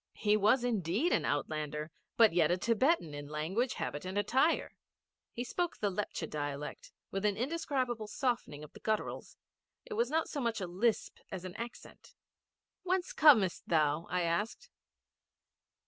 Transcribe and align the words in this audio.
He 0.17 0.35
was 0.35 0.63
indeed 0.63 1.13
an 1.13 1.25
outlander, 1.25 1.91
but 2.17 2.33
yet 2.33 2.49
a 2.49 2.57
Thibetan 2.57 3.13
in 3.13 3.27
language, 3.27 3.75
habit, 3.75 4.03
and 4.03 4.17
attire. 4.17 4.71
He 5.31 5.43
spoke 5.43 5.77
the 5.77 5.91
Lepcha 5.91 6.27
dialect 6.27 6.91
with 7.11 7.23
an 7.23 7.37
indescribable 7.37 8.07
softening 8.07 8.63
of 8.63 8.73
the 8.73 8.79
gutturals. 8.79 9.37
It 9.85 9.93
was 9.93 10.09
not 10.09 10.27
so 10.27 10.41
much 10.41 10.59
a 10.59 10.65
lisp 10.65 11.17
as 11.29 11.45
an 11.45 11.55
accent. 11.55 12.15
'Whence 12.81 13.13
comest 13.13 13.69
thou?' 13.69 14.07
I 14.09 14.23
asked. 14.23 14.71